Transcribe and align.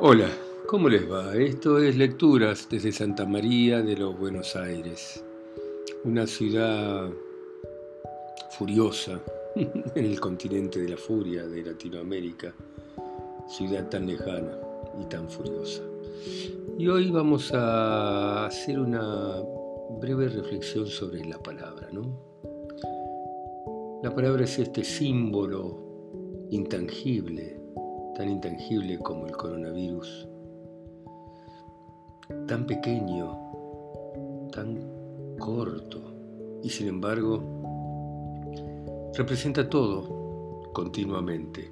Hola, 0.00 0.28
¿cómo 0.68 0.88
les 0.88 1.10
va? 1.10 1.34
Esto 1.34 1.78
es 1.78 1.96
Lecturas 1.96 2.68
desde 2.70 2.92
Santa 2.92 3.26
María 3.26 3.82
de 3.82 3.96
los 3.96 4.16
Buenos 4.16 4.54
Aires, 4.54 5.24
una 6.04 6.24
ciudad 6.24 7.10
furiosa 8.56 9.20
en 9.56 10.04
el 10.04 10.20
continente 10.20 10.80
de 10.80 10.90
la 10.90 10.96
furia 10.96 11.48
de 11.48 11.64
Latinoamérica, 11.64 12.54
ciudad 13.48 13.88
tan 13.88 14.06
lejana 14.06 14.56
y 15.02 15.04
tan 15.06 15.28
furiosa. 15.28 15.82
Y 16.78 16.86
hoy 16.86 17.10
vamos 17.10 17.52
a 17.52 18.46
hacer 18.46 18.78
una 18.78 19.42
breve 19.98 20.28
reflexión 20.28 20.86
sobre 20.86 21.24
la 21.24 21.42
palabra, 21.42 21.88
¿no? 21.90 22.02
La 24.04 24.14
palabra 24.14 24.44
es 24.44 24.60
este 24.60 24.84
símbolo 24.84 26.46
intangible 26.50 27.57
tan 28.18 28.28
intangible 28.28 28.98
como 28.98 29.28
el 29.28 29.36
coronavirus, 29.36 30.28
tan 32.48 32.66
pequeño, 32.66 33.38
tan 34.50 34.76
corto, 35.38 36.02
y 36.64 36.68
sin 36.68 36.88
embargo 36.88 37.40
representa 39.16 39.70
todo 39.70 40.72
continuamente. 40.72 41.70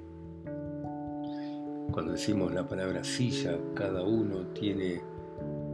Cuando 1.91 2.13
decimos 2.13 2.53
la 2.53 2.65
palabra 2.65 3.03
silla, 3.03 3.57
cada 3.73 4.03
uno 4.03 4.47
tiene 4.53 5.01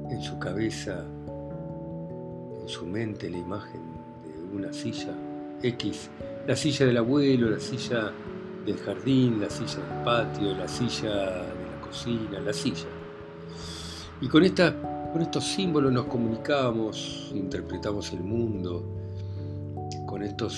en 0.09 0.21
su 0.23 0.39
cabeza, 0.39 1.05
en 2.59 2.67
su 2.67 2.87
mente, 2.87 3.29
la 3.29 3.37
imagen 3.37 3.81
de 4.23 4.57
una 4.57 4.73
silla 4.73 5.13
X, 5.61 6.09
la 6.47 6.55
silla 6.55 6.87
del 6.87 6.97
abuelo, 6.97 7.51
la 7.51 7.59
silla 7.59 8.11
del 8.65 8.77
jardín, 8.77 9.41
la 9.41 9.49
silla 9.49 9.77
del 9.77 10.03
patio, 10.03 10.55
la 10.55 10.67
silla 10.67 11.09
de 11.09 11.65
la 11.71 11.81
cocina, 11.81 12.39
la 12.39 12.53
silla. 12.53 12.87
Y 14.21 14.27
con, 14.27 14.43
esta, 14.43 14.73
con 15.11 15.21
estos 15.21 15.43
símbolos 15.43 15.91
nos 15.91 16.05
comunicamos, 16.05 17.31
interpretamos 17.33 18.11
el 18.13 18.21
mundo, 18.21 18.83
con 20.07 20.23
estos 20.23 20.53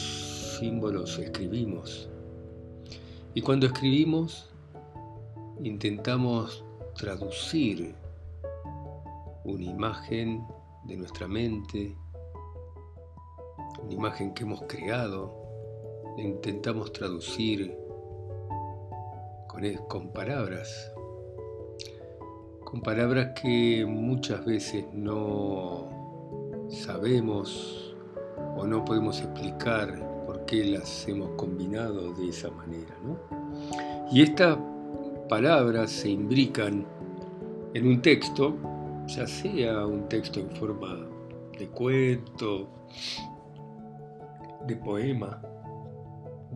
símbolos 0.59 1.17
escribimos. 1.17 2.09
Y 3.33 3.41
cuando 3.41 3.65
escribimos, 3.65 4.49
intentamos 5.63 6.63
traducir 6.95 7.95
una 9.43 9.63
imagen 9.63 10.45
de 10.85 10.97
nuestra 10.97 11.27
mente, 11.27 11.97
una 13.83 13.93
imagen 13.93 14.33
que 14.33 14.43
hemos 14.43 14.61
creado, 14.63 15.33
intentamos 16.17 16.91
traducir 16.93 17.84
con, 19.88 20.09
palabras, 20.09 20.92
con 22.66 22.81
palabras 22.81 23.39
que 23.42 23.86
muchas 23.88 24.45
veces 24.45 24.86
no 24.94 25.89
sabemos 26.70 27.95
o 28.58 28.67
no 28.67 28.83
podemos 28.83 29.22
explicar 29.22 29.98
por 30.26 30.45
qué 30.45 30.66
las 30.66 31.08
hemos 31.08 31.30
combinado 31.38 32.14
de 32.16 32.30
esa 32.30 32.52
manera. 32.52 32.94
Y 34.11 34.23
estas 34.23 34.58
palabras 35.30 35.89
se 35.89 36.09
imbrican 36.09 36.86
en 37.73 37.88
un 37.88 38.02
texto, 38.02 38.58
ya 39.08 39.26
sea 39.26 39.86
un 39.86 40.09
texto 40.09 40.42
en 40.42 40.50
forma 40.52 41.08
de 41.58 41.67
cuento, 41.70 42.67
de 44.67 44.76
poema, 44.76 45.42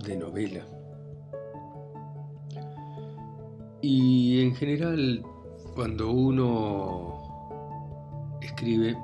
de 0.03 0.17
novela. 0.17 0.65
Y 3.81 4.41
en 4.41 4.55
general, 4.55 5.23
cuando 5.73 6.11
uno 6.11 8.37
escribe, 8.41 8.97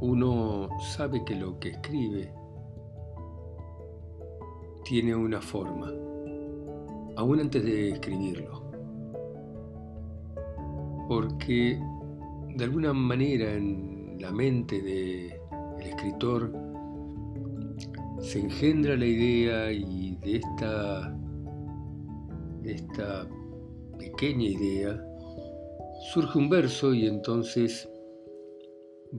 uno 0.00 0.68
sabe 0.80 1.24
que 1.24 1.34
lo 1.34 1.58
que 1.58 1.70
escribe 1.70 2.32
tiene 4.84 5.16
una 5.16 5.40
forma, 5.40 5.92
aún 7.16 7.40
antes 7.40 7.64
de 7.64 7.90
escribirlo. 7.90 8.62
Porque 11.08 11.80
de 12.54 12.64
alguna 12.64 12.92
manera 12.92 13.54
en 13.54 14.18
la 14.20 14.30
mente 14.30 14.80
del 14.80 15.32
escritor 15.80 16.52
se 18.20 18.38
engendra 18.38 18.96
la 18.96 19.06
idea 19.06 19.72
y 19.72 20.14
de 20.16 20.36
esta 20.36 21.16
esta 22.64 23.28
pequeña 23.98 24.48
idea, 24.48 25.04
surge 26.12 26.38
un 26.38 26.48
verso 26.48 26.94
y 26.94 27.06
entonces 27.06 27.88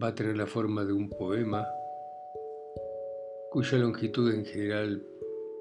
va 0.02 0.08
a 0.08 0.16
tener 0.16 0.38
la 0.38 0.48
forma 0.48 0.84
de 0.86 0.94
un 0.94 1.10
poema 1.10 1.68
cuya 3.52 3.78
longitud 3.78 4.34
en 4.34 4.46
general 4.46 5.04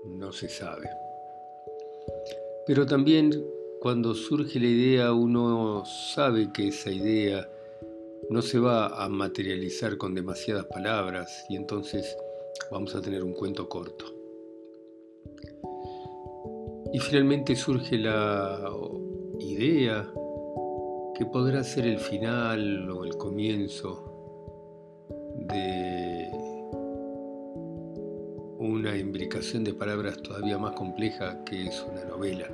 no 0.07 0.33
se 0.33 0.49
sabe. 0.49 0.89
Pero 2.67 2.87
también 2.87 3.45
cuando 3.81 4.15
surge 4.15 4.61
la 4.61 4.67
idea 4.67 5.13
uno 5.13 5.85
sabe 5.85 6.53
que 6.53 6.69
esa 6.69 6.91
idea 6.91 7.49
no 8.29 8.43
se 8.43 8.59
va 8.59 9.03
a 9.03 9.09
materializar 9.09 9.97
con 9.97 10.15
demasiadas 10.15 10.67
palabras 10.67 11.45
y 11.49 11.57
entonces 11.57 12.17
vamos 12.71 12.95
a 12.95 13.01
tener 13.01 13.25
un 13.25 13.33
cuento 13.33 13.69
corto. 13.69 14.20
Y 16.93 16.99
finalmente 16.99 17.55
surge 17.55 17.99
la 17.99 18.59
idea 19.39 20.11
que 21.15 21.25
podrá 21.27 21.63
ser 21.63 21.87
el 21.87 21.99
final 21.99 22.91
o 22.91 23.05
el 23.05 23.17
comienzo 23.17 24.07
de 25.39 26.29
una 28.59 28.97
imbricación 28.97 29.63
de 29.63 29.73
palabras 29.73 30.21
todavía 30.21 30.59
más 30.59 30.73
compleja 30.73 31.45
que 31.45 31.69
es 31.69 31.87
una 31.89 32.05
novela. 32.05 32.49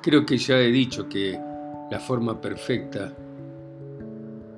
Creo 0.00 0.24
que 0.24 0.38
ya 0.38 0.58
he 0.60 0.70
dicho 0.70 1.08
que 1.08 1.40
la 1.90 1.98
forma 1.98 2.40
perfecta 2.40 3.12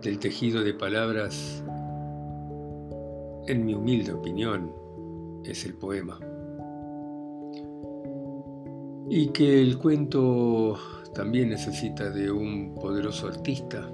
del 0.03 0.19
tejido 0.19 0.63
de 0.63 0.75
palabras, 0.75 1.65
en 3.47 3.65
mi 3.65 3.73
humilde 3.73 4.13
opinión, 4.13 4.71
es 5.45 5.65
el 5.65 5.75
poema 5.75 6.19
y 9.11 9.29
que 9.29 9.63
el 9.63 9.79
cuento 9.79 10.77
también 11.15 11.51
necesita 11.51 12.11
de 12.11 12.31
un 12.31 12.75
poderoso 12.75 13.29
artista 13.29 13.91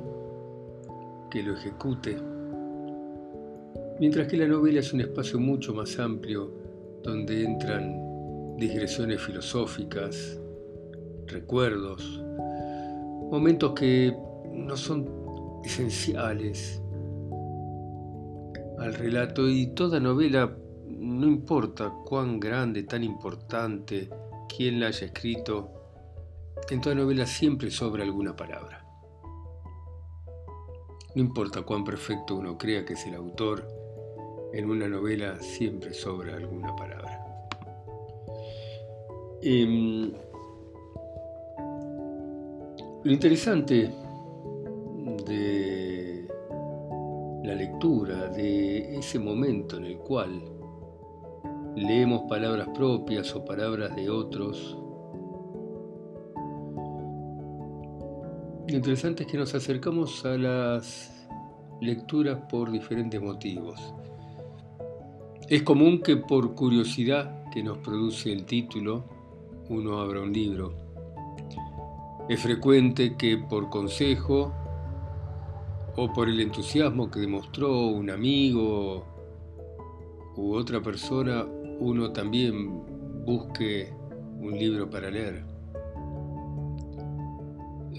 que 1.31 1.43
lo 1.43 1.55
ejecute, 1.55 2.17
mientras 4.01 4.27
que 4.29 4.37
la 4.37 4.49
novela 4.49 4.81
es 4.81 4.93
un 4.93 5.01
espacio 5.01 5.39
mucho 5.39 5.73
más 5.73 5.99
amplio 5.99 6.51
donde 7.03 7.45
entran 7.45 8.57
digresiones 8.57 9.21
filosóficas, 9.21 10.41
recuerdos, 11.27 12.23
momentos 13.31 13.73
que 13.73 14.17
no 14.53 14.77
son 14.77 15.09
esenciales 15.65 16.83
al 18.79 18.95
relato 18.95 19.49
y 19.49 19.69
toda 19.69 20.01
novela, 20.01 20.57
no 20.89 21.27
importa 21.27 21.93
cuán 22.05 22.41
grande, 22.41 22.83
tan 22.83 23.05
importante, 23.05 24.09
quien 24.57 24.79
la 24.79 24.87
haya 24.89 25.07
escrito, 25.07 25.71
en 26.71 26.81
toda 26.81 26.95
novela 26.95 27.27
siempre 27.27 27.71
sobra 27.71 28.05
alguna 28.05 28.37
palabra. 28.37 28.85
No 31.15 31.23
importa 31.23 31.63
cuán 31.63 31.85
perfecto 31.85 32.37
uno 32.37 32.57
crea 32.57 32.85
que 32.85 32.95
es 32.95 33.07
el 33.07 33.15
autor, 33.15 33.67
en 34.53 34.71
una 34.71 34.89
novela 34.89 35.41
siempre 35.41 35.93
sobra 35.93 36.37
alguna 36.37 36.75
palabra. 36.77 37.21
Em, 39.43 40.13
lo 43.03 43.13
interesante 43.13 43.93
de 45.27 46.29
la 47.43 47.55
lectura, 47.55 48.29
de 48.29 48.99
ese 48.99 49.19
momento 49.19 49.77
en 49.77 49.85
el 49.87 49.99
cual 49.99 50.54
leemos 51.77 52.23
palabras 52.29 52.69
propias 52.75 53.35
o 53.35 53.45
palabras 53.45 53.95
de 53.97 54.09
otros. 54.11 54.79
Lo 58.69 58.77
interesante 58.77 59.25
es 59.25 59.31
que 59.31 59.39
nos 59.39 59.55
acercamos 59.55 60.25
a 60.25 60.37
las 60.39 61.29
lecturas 61.81 62.39
por 62.49 62.71
diferentes 62.71 63.21
motivos. 63.21 63.95
Es 65.49 65.63
común 65.63 66.01
que 66.01 66.17
por 66.17 66.55
curiosidad 66.55 67.45
que 67.53 67.63
nos 67.63 67.79
produce 67.79 68.33
el 68.33 68.47
título 68.47 69.05
uno 69.69 69.99
abra 69.99 70.21
un 70.21 70.33
libro. 70.33 70.75
Es 72.29 72.41
frecuente 72.41 73.17
que 73.17 73.37
por 73.37 73.69
consejo 73.69 74.53
o 75.97 76.13
por 76.13 76.29
el 76.29 76.41
entusiasmo 76.41 77.11
que 77.11 77.21
demostró 77.21 77.87
un 77.87 78.11
amigo 78.11 79.05
u 80.37 80.55
otra 80.55 80.83
persona 80.83 81.47
uno 81.81 82.13
también 82.13 82.83
busque 83.25 83.93
un 84.41 84.59
libro 84.59 84.89
para 84.89 85.11
leer. 85.11 85.55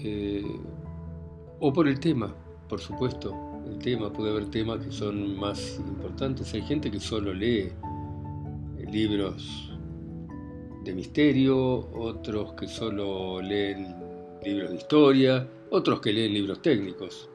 eh, 0.06 0.60
o 1.60 1.72
por 1.72 1.88
el 1.88 1.98
tema, 1.98 2.34
por 2.68 2.80
supuesto. 2.80 3.34
El 3.66 3.78
tema, 3.78 4.12
puede 4.12 4.30
haber 4.30 4.46
temas 4.46 4.84
que 4.84 4.92
son 4.92 5.36
más 5.38 5.80
importantes. 5.80 6.54
Hay 6.54 6.62
gente 6.62 6.90
que 6.90 7.00
solo 7.00 7.34
lee 7.34 7.72
libros 8.90 9.72
de 10.84 10.94
misterio, 10.94 11.58
otros 11.92 12.52
que 12.52 12.68
solo 12.68 13.40
leen 13.42 13.96
libros 14.44 14.70
de 14.70 14.76
historia, 14.76 15.48
otros 15.70 16.00
que 16.00 16.12
leen 16.12 16.32
libros 16.32 16.62
técnicos. 16.62 17.28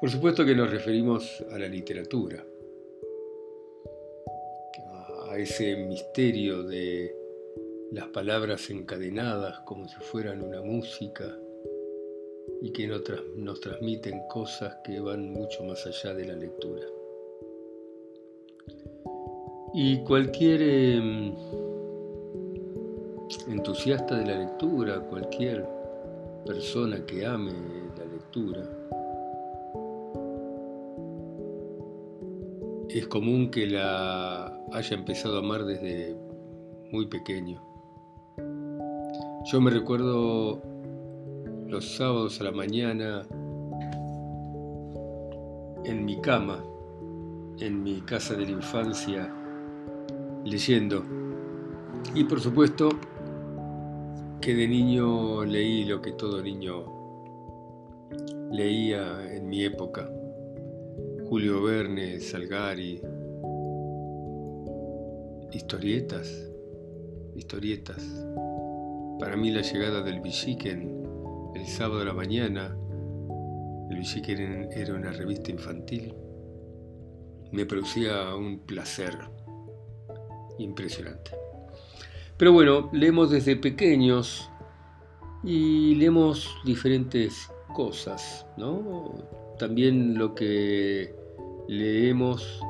Por 0.00 0.08
supuesto 0.08 0.46
que 0.46 0.54
nos 0.54 0.70
referimos 0.70 1.44
a 1.52 1.58
la 1.58 1.68
literatura, 1.68 2.42
ese 5.38 5.76
misterio 5.76 6.62
de 6.64 7.14
las 7.92 8.08
palabras 8.08 8.68
encadenadas 8.70 9.60
como 9.60 9.88
si 9.88 9.96
fueran 9.96 10.42
una 10.42 10.60
música 10.60 11.38
y 12.60 12.72
que 12.72 12.88
nos 12.88 13.60
transmiten 13.60 14.20
cosas 14.28 14.76
que 14.84 14.98
van 15.00 15.30
mucho 15.30 15.62
más 15.64 15.86
allá 15.86 16.14
de 16.14 16.26
la 16.26 16.34
lectura. 16.34 16.86
Y 19.74 20.02
cualquier 20.02 20.62
em, 20.62 21.34
entusiasta 23.48 24.18
de 24.18 24.26
la 24.26 24.38
lectura, 24.38 25.00
cualquier 25.00 25.64
persona 26.44 27.04
que 27.06 27.24
ame 27.24 27.52
la 27.96 28.04
lectura, 28.06 28.77
es 32.88 33.06
común 33.06 33.50
que 33.50 33.66
la 33.66 34.46
haya 34.72 34.96
empezado 34.96 35.36
a 35.36 35.40
amar 35.40 35.64
desde 35.64 36.16
muy 36.90 37.06
pequeño. 37.06 37.62
Yo 39.52 39.60
me 39.60 39.70
recuerdo 39.70 40.62
los 41.66 41.96
sábados 41.96 42.40
a 42.40 42.44
la 42.44 42.52
mañana 42.52 43.26
en 45.84 46.04
mi 46.04 46.20
cama, 46.20 46.64
en 47.60 47.82
mi 47.82 48.00
casa 48.00 48.34
de 48.34 48.46
la 48.46 48.52
infancia, 48.52 49.32
leyendo. 50.44 51.04
Y 52.14 52.24
por 52.24 52.40
supuesto 52.40 52.88
que 54.40 54.54
de 54.54 54.66
niño 54.66 55.44
leí 55.44 55.84
lo 55.84 56.00
que 56.00 56.12
todo 56.12 56.42
niño 56.42 56.84
leía 58.50 59.34
en 59.34 59.48
mi 59.48 59.64
época. 59.64 60.08
Julio 61.28 61.62
Verne, 61.62 62.20
Salgari, 62.20 63.02
historietas, 65.52 66.50
historietas. 67.36 68.24
Para 69.20 69.36
mí 69.36 69.50
la 69.50 69.60
llegada 69.60 70.00
del 70.00 70.22
Villiquen 70.22 71.02
el 71.54 71.66
sábado 71.66 72.00
a 72.00 72.06
la 72.06 72.14
mañana, 72.14 72.74
el 73.90 73.98
Villiquen 73.98 74.70
era 74.72 74.94
una 74.94 75.12
revista 75.12 75.50
infantil, 75.50 76.14
me 77.52 77.66
producía 77.66 78.34
un 78.34 78.60
placer 78.60 79.12
impresionante. 80.58 81.32
Pero 82.38 82.54
bueno, 82.54 82.88
leemos 82.94 83.30
desde 83.30 83.54
pequeños 83.56 84.50
y 85.44 85.94
leemos 85.96 86.48
diferentes 86.64 87.50
cosas, 87.74 88.46
¿no? 88.56 89.12
También 89.58 90.16
lo 90.16 90.34
que 90.34 91.17
leemos 91.68 92.60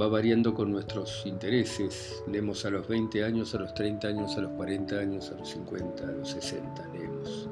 va 0.00 0.08
variando 0.08 0.54
con 0.54 0.70
nuestros 0.70 1.24
intereses. 1.26 2.22
Leemos 2.26 2.64
a 2.64 2.70
los 2.70 2.88
20 2.88 3.24
años, 3.24 3.54
a 3.54 3.58
los 3.58 3.74
30 3.74 4.08
años, 4.08 4.36
a 4.36 4.40
los 4.42 4.52
40 4.52 4.98
años, 4.98 5.30
a 5.30 5.38
los 5.38 5.48
50, 5.48 6.04
a 6.04 6.12
los 6.12 6.30
60, 6.30 6.88
leemos. 6.92 7.48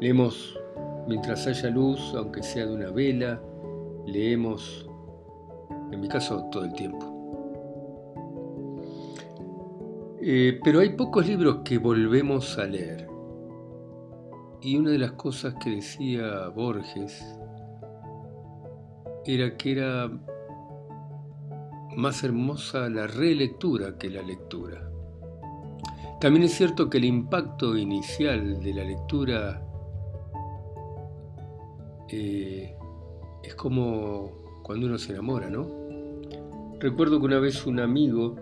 Leemos 0.00 0.58
mientras 1.08 1.46
haya 1.46 1.70
luz, 1.70 2.00
aunque 2.14 2.42
sea 2.42 2.66
de 2.66 2.74
una 2.74 2.90
vela, 2.90 3.40
leemos, 4.06 4.86
en 5.90 6.00
mi 6.00 6.08
caso, 6.08 6.46
todo 6.52 6.64
el 6.64 6.72
tiempo. 6.74 7.12
Eh, 10.20 10.60
pero 10.62 10.80
hay 10.80 10.90
pocos 10.90 11.26
libros 11.26 11.58
que 11.64 11.78
volvemos 11.78 12.58
a 12.58 12.66
leer. 12.66 13.08
Y 14.60 14.76
una 14.76 14.90
de 14.90 14.98
las 14.98 15.12
cosas 15.12 15.54
que 15.62 15.70
decía 15.70 16.48
Borges 16.48 17.22
era 19.34 19.56
que 19.56 19.72
era 19.72 20.10
más 21.96 22.22
hermosa 22.22 22.88
la 22.88 23.06
relectura 23.06 23.98
que 23.98 24.10
la 24.10 24.22
lectura. 24.22 24.90
También 26.20 26.44
es 26.44 26.52
cierto 26.52 26.88
que 26.88 26.98
el 26.98 27.04
impacto 27.04 27.76
inicial 27.76 28.62
de 28.62 28.74
la 28.74 28.84
lectura 28.84 29.62
eh, 32.08 32.74
es 33.42 33.54
como 33.54 34.60
cuando 34.62 34.86
uno 34.86 34.98
se 34.98 35.12
enamora, 35.12 35.50
¿no? 35.50 35.66
Recuerdo 36.78 37.18
que 37.18 37.26
una 37.26 37.38
vez 37.38 37.66
un 37.66 37.80
amigo 37.80 38.36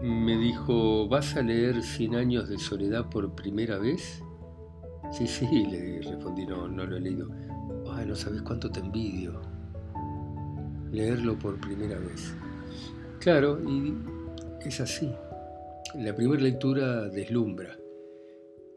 me 0.00 0.36
dijo, 0.36 1.08
¿vas 1.08 1.36
a 1.36 1.42
leer 1.42 1.82
Cien 1.82 2.14
años 2.14 2.48
de 2.48 2.58
soledad 2.58 3.08
por 3.08 3.34
primera 3.34 3.78
vez? 3.78 4.22
Sí, 5.12 5.26
sí, 5.26 5.46
le 5.66 6.02
respondí, 6.02 6.46
no, 6.46 6.68
no 6.68 6.84
lo 6.84 6.96
he 6.96 7.00
leído. 7.00 7.28
Ay, 7.96 8.06
no 8.06 8.16
sabes 8.16 8.42
cuánto 8.42 8.70
te 8.70 8.80
envidio. 8.80 9.40
Leerlo 10.90 11.38
por 11.38 11.60
primera 11.60 11.98
vez. 11.98 12.34
Claro, 13.20 13.60
y 13.62 13.94
es 14.66 14.80
así. 14.80 15.10
La 15.94 16.14
primera 16.14 16.42
lectura 16.42 17.08
deslumbra. 17.08 17.78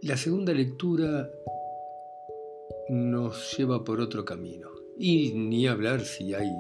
La 0.03 0.15
segunda 0.17 0.53
lectura 0.53 1.29
nos 2.89 3.57
lleva 3.57 3.83
por 3.83 3.99
otro 3.99 4.23
camino. 4.23 4.69
Y 4.99 5.33
ni 5.33 5.67
hablar 5.67 6.01
si 6.01 6.33
hay 6.33 6.51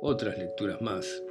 otras 0.00 0.36
lecturas 0.38 0.80
más. 0.80 1.22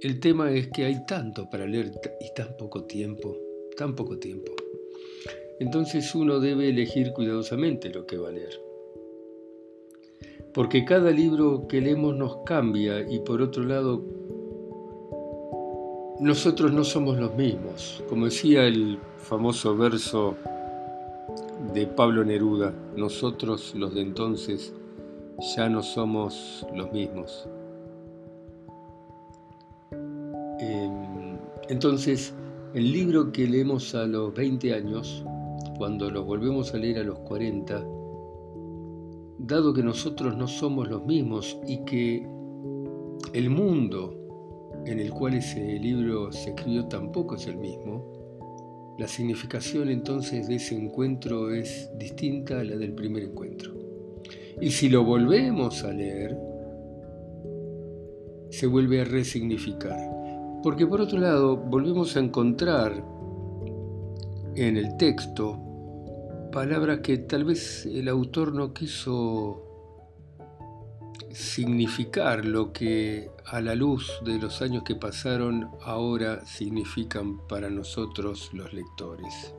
El 0.00 0.20
tema 0.20 0.50
es 0.52 0.68
que 0.68 0.84
hay 0.84 1.06
tanto 1.06 1.48
para 1.48 1.66
leer 1.66 1.92
y 2.20 2.34
tan 2.34 2.56
poco 2.56 2.84
tiempo, 2.84 3.36
tan 3.76 3.94
poco 3.94 4.18
tiempo. 4.18 4.52
Entonces 5.60 6.14
uno 6.14 6.40
debe 6.40 6.68
elegir 6.68 7.12
cuidadosamente 7.12 7.90
lo 7.90 8.06
que 8.06 8.16
va 8.16 8.28
a 8.28 8.32
leer. 8.32 8.60
Porque 10.54 10.84
cada 10.84 11.10
libro 11.10 11.66
que 11.68 11.80
leemos 11.80 12.16
nos 12.16 12.38
cambia 12.44 13.00
y 13.08 13.20
por 13.20 13.42
otro 13.42 13.64
lado, 13.64 14.02
nosotros 16.20 16.72
no 16.72 16.84
somos 16.84 17.18
los 17.18 17.34
mismos. 17.34 18.02
Como 18.08 18.26
decía 18.26 18.64
el 18.66 18.98
famoso 19.18 19.76
verso 19.76 20.36
de 21.74 21.86
Pablo 21.86 22.24
Neruda, 22.24 22.72
nosotros 22.96 23.74
los 23.74 23.94
de 23.94 24.00
entonces 24.00 24.72
ya 25.56 25.68
no 25.68 25.82
somos 25.82 26.66
los 26.74 26.92
mismos. 26.92 27.48
Entonces, 31.68 32.34
el 32.74 32.92
libro 32.92 33.30
que 33.30 33.46
leemos 33.46 33.94
a 33.94 34.06
los 34.06 34.34
20 34.34 34.74
años, 34.74 35.24
cuando 35.78 36.10
lo 36.10 36.24
volvemos 36.24 36.74
a 36.74 36.78
leer 36.78 36.98
a 36.98 37.04
los 37.04 37.20
40, 37.20 37.86
dado 39.38 39.72
que 39.72 39.82
nosotros 39.82 40.36
no 40.36 40.48
somos 40.48 40.88
los 40.88 41.06
mismos 41.06 41.58
y 41.66 41.84
que 41.84 42.26
el 43.32 43.48
mundo 43.48 44.18
en 44.84 44.98
el 44.98 45.10
cual 45.12 45.34
ese 45.34 45.78
libro 45.78 46.32
se 46.32 46.50
escribió 46.50 46.86
tampoco 46.86 47.36
es 47.36 47.46
el 47.46 47.56
mismo, 47.56 48.96
la 48.98 49.06
significación 49.06 49.88
entonces 49.90 50.48
de 50.48 50.56
ese 50.56 50.74
encuentro 50.74 51.54
es 51.54 51.88
distinta 51.96 52.58
a 52.58 52.64
la 52.64 52.76
del 52.76 52.94
primer 52.94 53.22
encuentro. 53.22 53.72
Y 54.60 54.70
si 54.70 54.88
lo 54.88 55.04
volvemos 55.04 55.84
a 55.84 55.92
leer, 55.92 56.36
se 58.50 58.66
vuelve 58.66 59.02
a 59.02 59.04
resignificar. 59.04 59.96
Porque 60.64 60.84
por 60.86 61.00
otro 61.00 61.20
lado, 61.20 61.56
volvemos 61.56 62.16
a 62.16 62.20
encontrar 62.20 63.04
en 64.56 64.76
el 64.76 64.96
texto 64.96 65.67
palabras 66.58 66.98
que 67.04 67.18
tal 67.18 67.44
vez 67.44 67.86
el 67.86 68.08
autor 68.08 68.52
no 68.52 68.74
quiso 68.74 69.62
significar 71.30 72.44
lo 72.44 72.72
que 72.72 73.30
a 73.46 73.60
la 73.60 73.76
luz 73.76 74.10
de 74.24 74.40
los 74.40 74.60
años 74.60 74.82
que 74.82 74.96
pasaron 74.96 75.70
ahora 75.82 76.44
significan 76.44 77.46
para 77.46 77.70
nosotros 77.70 78.50
los 78.54 78.72
lectores. 78.72 79.54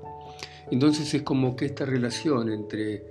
Entonces 0.72 1.13
es 1.13 1.22
como 1.22 1.56
que 1.56 1.68
esta 1.68 1.86
relación 1.86 2.51
entre, 2.51 3.06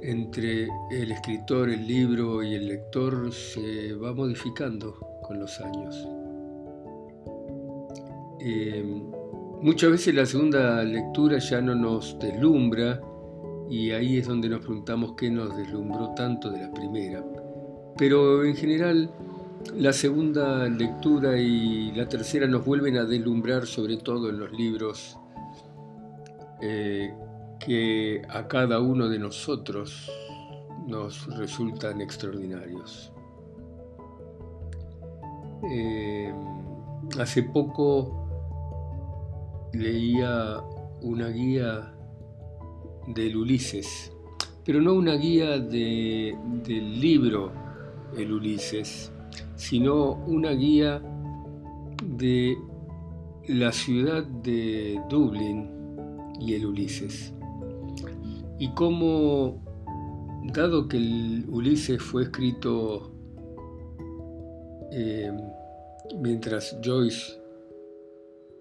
entre 0.00 0.68
el 0.90 1.12
escritor, 1.12 1.68
el 1.68 1.86
libro 1.86 2.42
y 2.42 2.54
el 2.54 2.66
lector 2.66 3.30
se 3.30 3.92
va 3.92 4.14
modificando 4.14 4.94
con 5.22 5.38
los 5.38 5.60
años. 5.60 6.08
Eh, 8.40 9.21
muchas 9.62 9.90
veces 9.90 10.14
la 10.14 10.26
segunda 10.26 10.82
lectura 10.82 11.38
ya 11.38 11.60
no 11.60 11.74
nos 11.74 12.18
deslumbra 12.18 13.00
y 13.70 13.90
ahí 13.92 14.18
es 14.18 14.28
donde 14.28 14.48
nos 14.48 14.60
preguntamos 14.60 15.14
qué 15.16 15.30
nos 15.30 15.56
deslumbró 15.56 16.10
tanto 16.10 16.50
de 16.50 16.60
la 16.60 16.72
primera. 16.72 17.24
Pero 17.96 18.44
en 18.44 18.56
general 18.56 19.10
la 19.76 19.92
segunda 19.92 20.68
lectura 20.68 21.38
y 21.38 21.92
la 21.92 22.08
tercera 22.08 22.46
nos 22.46 22.64
vuelven 22.64 22.96
a 22.96 23.04
deslumbrar 23.04 23.66
sobre 23.66 23.96
todo 23.96 24.28
en 24.28 24.40
los 24.40 24.52
libros 24.52 25.16
eh, 26.60 27.14
que 27.58 28.22
a 28.28 28.48
cada 28.48 28.80
uno 28.80 29.08
de 29.08 29.18
nosotros 29.18 30.10
nos 30.86 31.26
resultan 31.36 32.00
extraordinarios. 32.00 33.12
Eh, 35.70 36.34
hace 37.18 37.44
poco 37.44 38.21
leía 39.72 40.60
una 41.00 41.28
guía 41.28 41.94
del 43.08 43.36
Ulises, 43.36 44.12
pero 44.64 44.80
no 44.80 44.94
una 44.94 45.14
guía 45.14 45.58
del 45.58 47.00
libro 47.00 47.52
El 48.16 48.32
Ulises, 48.32 49.12
sino 49.56 50.12
una 50.26 50.50
guía 50.50 51.02
de 52.04 52.56
la 53.48 53.72
ciudad 53.72 54.24
de 54.24 55.00
Dublín 55.08 55.68
y 56.40 56.54
el 56.54 56.66
Ulises. 56.66 57.32
Y 58.58 58.68
cómo, 58.74 59.64
dado 60.52 60.86
que 60.86 60.98
el 60.98 61.46
Ulises 61.48 62.00
fue 62.00 62.24
escrito 62.24 63.12
eh, 64.92 65.32
mientras 66.20 66.76
Joyce 66.84 67.41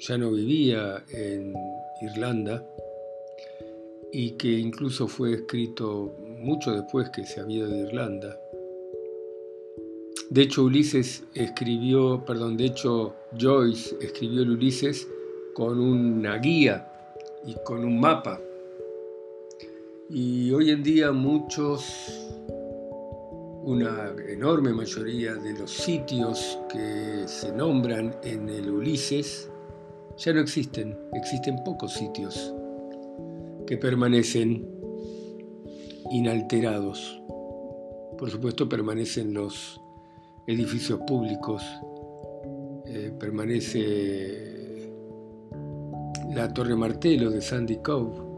ya 0.02 0.18
no 0.18 0.32
vivía 0.32 1.04
en 1.12 1.54
Irlanda 2.02 2.66
y 4.12 4.32
que 4.32 4.50
incluso 4.50 5.08
fue 5.08 5.34
escrito 5.34 6.16
mucho 6.40 6.72
después 6.72 7.10
que 7.12 7.24
se 7.24 7.40
había 7.40 7.68
de 7.68 7.82
Irlanda. 7.82 8.40
De 10.32 10.42
hecho, 10.42 10.64
Ulises 10.64 11.24
escribió, 11.36 12.24
perdón, 12.26 12.58
de 12.58 12.66
hecho, 12.66 13.14
Joyce 13.40 13.96
escribió 14.02 14.42
el 14.42 14.52
Ulises 14.52 15.08
con 15.54 15.80
una 15.80 16.38
guía 16.38 16.88
y 17.46 17.56
con 17.64 17.86
un 17.86 18.00
mapa. 18.00 18.42
Y 20.10 20.52
hoy 20.52 20.72
en 20.72 20.82
día 20.82 21.12
muchos 21.12 21.84
una 23.64 24.12
enorme 24.28 24.74
mayoría 24.74 25.36
de 25.36 25.54
los 25.54 25.70
sitios 25.70 26.58
que 26.72 27.28
se 27.28 27.52
nombran 27.52 28.16
en 28.24 28.50
el 28.50 28.72
Ulises 28.72 29.51
ya 30.24 30.34
no 30.34 30.40
existen, 30.40 30.98
existen 31.14 31.64
pocos 31.64 31.94
sitios 31.94 32.54
que 33.66 33.78
permanecen 33.78 34.68
inalterados. 36.12 37.22
Por 38.18 38.30
supuesto 38.30 38.70
permanecen 38.70 39.34
los 39.34 39.82
edificios 40.46 41.00
públicos, 41.08 41.64
eh, 42.86 43.12
permanece 43.20 44.92
la 46.36 46.54
Torre 46.54 46.76
Martelo 46.76 47.32
de 47.32 47.42
Sandy 47.42 47.78
Cove, 47.78 48.32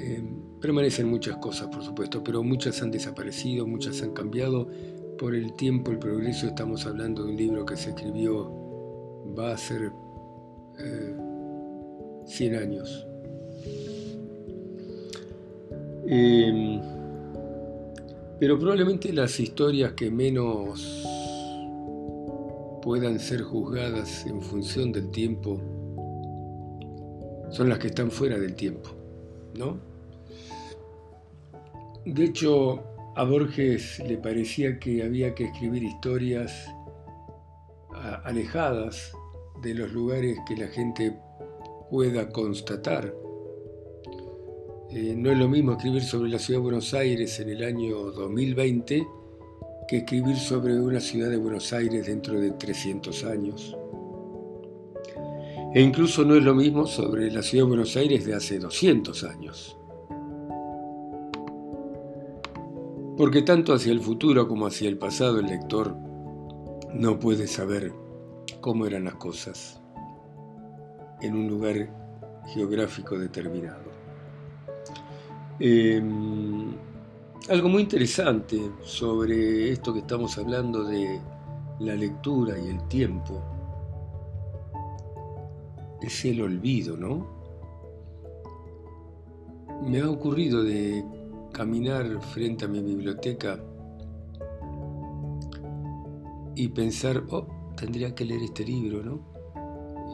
eh, 0.00 0.22
Permanecen 0.60 1.08
muchas 1.08 1.36
cosas, 1.36 1.68
por 1.68 1.84
supuesto, 1.84 2.24
pero 2.24 2.42
muchas 2.42 2.82
han 2.82 2.90
desaparecido, 2.90 3.64
muchas 3.64 4.02
han 4.02 4.12
cambiado. 4.12 4.68
Por 5.16 5.36
el 5.36 5.54
tiempo, 5.54 5.92
el 5.92 6.00
progreso, 6.00 6.48
estamos 6.48 6.84
hablando 6.84 7.22
de 7.22 7.30
un 7.30 7.36
libro 7.36 7.64
que 7.64 7.76
se 7.76 7.90
escribió, 7.90 8.52
va 9.38 9.52
a 9.52 9.56
ser 9.56 9.92
100 10.78 12.54
eh, 12.54 12.58
años. 12.58 13.06
Em, 16.06 16.80
pero 18.40 18.58
probablemente 18.58 19.12
las 19.12 19.38
historias 19.40 19.92
que 19.92 20.10
menos 20.10 21.04
puedan 22.82 23.18
ser 23.18 23.42
juzgadas 23.42 24.24
en 24.26 24.40
función 24.40 24.92
del 24.92 25.10
tiempo 25.10 25.60
son 27.50 27.68
las 27.68 27.78
que 27.78 27.88
están 27.88 28.10
fuera 28.10 28.38
del 28.38 28.54
tiempo, 28.54 28.90
¿no? 29.58 29.78
De 32.04 32.24
hecho, 32.24 32.82
a 33.16 33.24
Borges 33.24 33.98
le 34.06 34.16
parecía 34.16 34.78
que 34.78 35.02
había 35.02 35.34
que 35.34 35.44
escribir 35.44 35.82
historias 35.82 36.68
alejadas 38.24 39.12
de 39.62 39.74
los 39.74 39.92
lugares 39.92 40.38
que 40.46 40.56
la 40.56 40.68
gente 40.68 41.18
pueda 41.90 42.28
constatar. 42.28 43.14
Eh, 44.90 45.14
no 45.16 45.30
es 45.30 45.38
lo 45.38 45.48
mismo 45.48 45.72
escribir 45.72 46.02
sobre 46.02 46.30
la 46.30 46.38
ciudad 46.38 46.60
de 46.60 46.64
Buenos 46.64 46.94
Aires 46.94 47.38
en 47.40 47.50
el 47.50 47.62
año 47.62 47.96
2020 48.12 49.06
que 49.86 49.96
escribir 49.98 50.36
sobre 50.36 50.78
una 50.78 51.00
ciudad 51.00 51.30
de 51.30 51.36
Buenos 51.36 51.72
Aires 51.72 52.06
dentro 52.06 52.40
de 52.40 52.52
300 52.52 53.24
años. 53.24 53.76
E 55.74 55.82
incluso 55.82 56.24
no 56.24 56.34
es 56.34 56.42
lo 56.42 56.54
mismo 56.54 56.86
sobre 56.86 57.30
la 57.30 57.42
ciudad 57.42 57.64
de 57.64 57.68
Buenos 57.68 57.96
Aires 57.96 58.24
de 58.24 58.34
hace 58.34 58.58
200 58.58 59.24
años. 59.24 59.78
porque 63.18 63.42
tanto 63.42 63.74
hacia 63.74 63.90
el 63.90 64.00
futuro 64.00 64.46
como 64.46 64.68
hacia 64.68 64.88
el 64.88 64.96
pasado 64.96 65.40
el 65.40 65.46
lector 65.46 65.96
no 66.94 67.18
puede 67.18 67.48
saber 67.48 67.92
cómo 68.60 68.86
eran 68.86 69.04
las 69.04 69.14
cosas 69.14 69.80
en 71.20 71.34
un 71.34 71.48
lugar 71.48 71.90
geográfico 72.46 73.18
determinado. 73.18 73.88
Em, 75.60 76.72
algo 77.48 77.68
muy 77.68 77.82
interesante 77.82 78.60
sobre 78.82 79.72
esto 79.72 79.92
que 79.92 80.00
estamos 80.00 80.38
hablando 80.38 80.84
de 80.84 81.20
la 81.80 81.94
lectura 81.94 82.58
y 82.58 82.68
el 82.68 82.86
tiempo 82.88 83.42
es 86.00 86.24
el 86.24 86.42
olvido, 86.42 86.96
¿no? 86.96 87.26
Me 89.82 90.00
ha 90.00 90.10
ocurrido 90.10 90.62
de 90.62 91.04
caminar 91.52 92.20
frente 92.20 92.64
a 92.64 92.68
mi 92.68 92.80
biblioteca 92.80 93.58
y 96.54 96.68
pensar, 96.68 97.24
oh, 97.30 97.46
tendría 97.78 98.14
que 98.14 98.24
leer 98.24 98.42
este 98.42 98.64
libro, 98.64 99.02
¿no? 99.02 99.20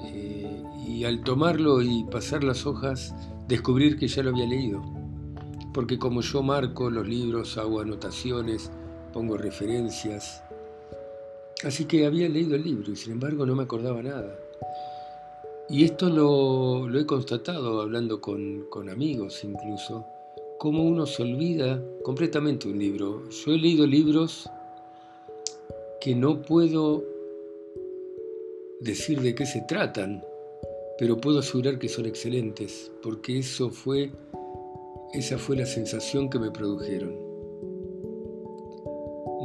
Eh, 0.06 0.62
y 0.86 1.04
al 1.04 1.22
tomarlo 1.22 1.82
y 1.82 2.04
pasar 2.04 2.44
las 2.44 2.66
hojas, 2.66 3.14
descubrir 3.48 3.98
que 3.98 4.06
ya 4.08 4.22
lo 4.22 4.30
había 4.30 4.46
leído. 4.46 4.82
Porque 5.72 5.98
como 5.98 6.20
yo 6.20 6.42
marco 6.42 6.90
los 6.90 7.06
libros, 7.08 7.56
hago 7.58 7.80
anotaciones, 7.80 8.70
pongo 9.12 9.36
referencias. 9.36 10.42
Así 11.64 11.86
que 11.86 12.06
había 12.06 12.28
leído 12.28 12.54
el 12.54 12.62
libro 12.62 12.92
y 12.92 12.96
sin 12.96 13.12
embargo 13.12 13.46
no 13.46 13.54
me 13.54 13.62
acordaba 13.62 14.02
nada. 14.02 14.36
Y 15.68 15.84
esto 15.84 16.10
lo, 16.10 16.94
he 16.98 17.06
constatado 17.06 17.80
hablando 17.80 18.20
con, 18.20 18.66
con 18.68 18.90
amigos 18.90 19.42
incluso, 19.44 20.06
cómo 20.58 20.84
uno 20.84 21.06
se 21.06 21.22
olvida 21.22 21.82
completamente 22.02 22.68
un 22.68 22.78
libro. 22.78 23.28
Yo 23.30 23.52
he 23.52 23.58
leído 23.58 23.86
libros 23.86 24.48
que 26.00 26.14
no 26.14 26.42
puedo 26.42 27.13
decir 28.84 29.20
de 29.20 29.34
qué 29.34 29.46
se 29.46 29.62
tratan, 29.62 30.24
pero 30.98 31.20
puedo 31.20 31.40
asegurar 31.40 31.78
que 31.78 31.88
son 31.88 32.06
excelentes, 32.06 32.92
porque 33.02 33.38
eso 33.38 33.70
fue, 33.70 34.12
esa 35.12 35.38
fue 35.38 35.56
la 35.56 35.66
sensación 35.66 36.30
que 36.30 36.38
me 36.38 36.50
produjeron. 36.50 37.18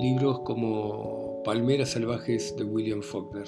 Libros 0.02 0.42
como 0.42 1.42
Palmeras 1.44 1.90
Salvajes 1.90 2.56
de 2.58 2.64
William 2.64 3.02
Faulkner. 3.02 3.48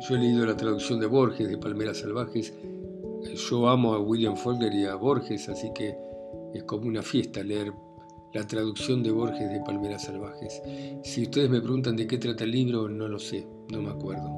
Yo 0.00 0.14
he 0.14 0.18
leído 0.18 0.46
la 0.46 0.56
traducción 0.56 1.00
de 1.00 1.06
Borges 1.06 1.48
de 1.48 1.58
Palmeras 1.58 1.98
Salvajes 1.98 2.54
yo 3.34 3.68
amo 3.68 3.94
a 3.94 4.00
William 4.00 4.36
Faulkner 4.36 4.72
y 4.72 4.84
a 4.86 4.94
Borges, 4.94 5.48
así 5.48 5.72
que 5.74 5.96
es 6.54 6.62
como 6.64 6.86
una 6.86 7.02
fiesta 7.02 7.42
leer 7.42 7.72
la 8.32 8.46
traducción 8.46 9.02
de 9.02 9.10
Borges 9.10 9.50
de 9.50 9.60
Palmeras 9.60 10.04
Salvajes. 10.04 10.62
Si 11.02 11.22
ustedes 11.22 11.48
me 11.48 11.60
preguntan 11.60 11.96
de 11.96 12.06
qué 12.06 12.18
trata 12.18 12.44
el 12.44 12.50
libro, 12.50 12.88
no 12.88 13.08
lo 13.08 13.18
sé, 13.18 13.46
no 13.70 13.80
me 13.80 13.90
acuerdo. 13.90 14.28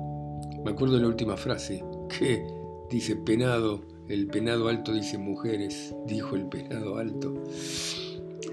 Me 0.65 0.71
acuerdo 0.71 0.97
de 0.97 1.03
la 1.03 1.09
última 1.09 1.37
frase, 1.37 1.85
que 2.09 2.47
dice 2.91 3.17
penado, 3.17 3.81
el 4.09 4.27
penado 4.27 4.69
alto 4.69 4.93
dice 4.93 5.19
mujeres, 5.19 5.95
dijo 6.07 6.37
el 6.37 6.47
penado 6.47 6.97
alto. 6.97 7.43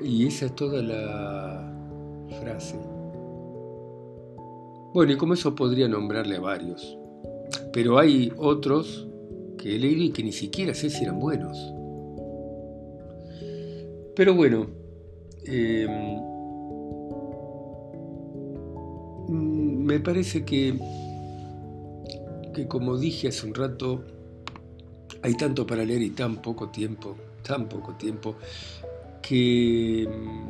Y 0.04 0.28
esa 0.28 0.48
es 0.48 0.56
toda 0.56 0.82
la 0.82 1.74
frase. 2.40 2.80
Bueno, 4.94 5.12
y 5.12 5.18
como 5.18 5.34
eso 5.34 5.54
podría 5.54 5.88
nombrarle 5.88 6.38
a 6.38 6.40
varios. 6.40 6.98
Pero 7.74 8.00
hay 8.00 8.32
otros 8.38 9.08
que 9.58 9.76
he 9.76 9.80
leído 9.80 10.04
y 10.04 10.12
que 10.12 10.24
ni 10.24 10.32
siquiera 10.32 10.74
sé 10.74 10.90
si 10.90 11.04
eran 11.04 11.20
buenos. 11.20 11.58
Pero 14.16 14.34
bueno, 14.34 14.68
em, 15.48 16.20
me 19.30 20.00
parece 20.00 20.46
que, 20.46 20.78
que 22.54 22.68
como 22.68 22.98
dije 22.98 23.30
hace 23.30 23.48
un 23.48 23.54
rato, 23.54 24.04
hay 25.22 25.36
tanto 25.36 25.66
para 25.66 25.84
leer 25.84 26.02
y 26.02 26.12
tan 26.12 26.42
poco 26.42 26.70
tiempo, 26.70 27.16
tan 27.44 27.68
poco 27.68 27.96
tiempo, 27.96 28.36
que 29.22 30.04
em, 30.04 30.50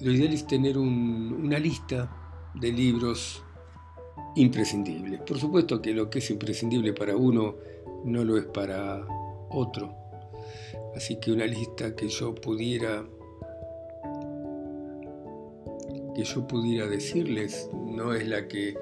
lo 0.00 0.12
ideal 0.12 0.32
es 0.32 0.46
tener 0.46 0.78
una 0.78 1.58
lista 1.58 2.10
de 2.54 2.72
libros 2.72 3.42
imprescindibles. 4.36 5.20
Por 5.20 5.38
supuesto 5.38 5.80
que 5.80 5.92
lo 5.92 6.10
que 6.10 6.18
es 6.18 6.30
imprescindible 6.30 6.92
para 6.92 7.16
uno 7.16 7.54
no 8.04 8.24
lo 8.24 8.36
es 8.36 8.44
para 8.44 9.06
otro. 9.50 9.94
Así 10.94 11.16
que 11.16 11.32
una 11.32 11.46
lista 11.46 11.94
que 11.96 12.08
yo 12.08 12.34
pudiera 12.34 13.04
que 16.14 16.24
yo 16.24 16.46
pudiera 16.46 16.86
decirles 16.86 17.68
no 17.72 18.14
es 18.14 18.26
la 18.26 18.46
que 18.48 18.74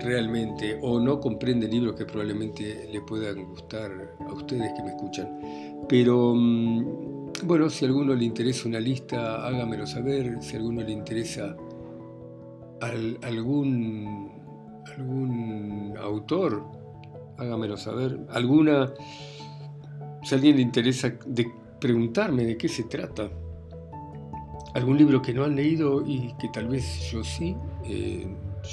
realmente 0.00 0.78
o 0.82 1.00
no 1.00 1.20
comprende 1.20 1.66
libros 1.66 1.94
que 1.96 2.04
probablemente 2.04 2.88
le 2.92 3.00
puedan 3.00 3.44
gustar 3.46 4.16
a 4.20 4.32
ustedes 4.32 4.72
que 4.74 4.82
me 4.82 4.90
escuchan. 4.90 5.28
Pero 5.88 6.34
mm, 6.34 7.24
bueno, 7.44 7.68
si 7.70 7.84
a 7.84 7.88
alguno 7.88 8.14
le 8.14 8.24
interesa 8.24 8.68
una 8.68 8.80
lista, 8.80 9.46
hágamelo 9.46 9.86
saber. 9.86 10.38
Si 10.40 10.54
a 10.54 10.58
alguno 10.58 10.82
le 10.82 10.92
interesa 10.92 11.56
algún, 12.80 14.30
algún 14.96 15.94
autor, 16.00 16.64
hágamelo 17.38 17.76
saber. 17.76 18.18
Alguna, 18.30 18.92
si 20.22 20.34
a 20.34 20.36
alguien 20.36 20.56
le 20.56 20.62
interesa 20.62 21.12
de 21.26 21.50
preguntarme 21.80 22.44
de 22.44 22.56
qué 22.56 22.68
se 22.68 22.84
trata, 22.84 23.30
algún 24.74 24.98
libro 24.98 25.22
que 25.22 25.32
no 25.32 25.44
han 25.44 25.54
leído 25.56 26.04
y 26.06 26.34
que 26.38 26.48
tal 26.48 26.68
vez 26.68 27.10
yo 27.10 27.22
sí, 27.22 27.56
eh, 27.84 28.26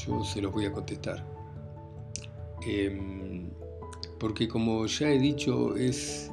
yo 0.05 0.23
se 0.23 0.41
los 0.41 0.51
voy 0.51 0.65
a 0.65 0.71
contestar. 0.71 1.23
Em, 2.65 3.49
porque 4.19 4.47
como 4.47 4.85
ya 4.87 5.09
he 5.09 5.19
dicho, 5.19 5.75
es, 5.75 6.31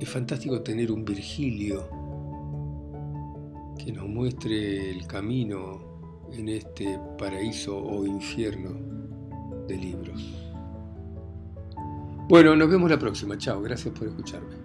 es 0.00 0.08
fantástico 0.08 0.60
tener 0.60 0.90
un 0.90 1.04
Virgilio 1.04 1.88
que 3.82 3.92
nos 3.92 4.08
muestre 4.08 4.90
el 4.90 5.06
camino 5.06 5.94
en 6.32 6.48
este 6.48 6.98
paraíso 7.16 7.76
o 7.76 8.04
infierno 8.06 8.70
de 9.68 9.76
libros. 9.76 10.44
Bueno, 12.28 12.56
nos 12.56 12.68
vemos 12.68 12.90
la 12.90 12.98
próxima. 12.98 13.36
Chao, 13.36 13.60
gracias 13.60 13.96
por 13.96 14.08
escucharme. 14.08 14.63